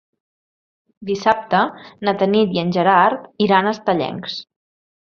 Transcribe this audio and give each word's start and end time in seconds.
Dissabte 1.09 1.59
na 2.09 2.15
Tanit 2.23 2.57
i 2.59 2.65
en 2.65 2.75
Gerard 2.81 3.31
iran 3.49 3.69
a 3.75 3.79
Estellencs. 3.79 4.43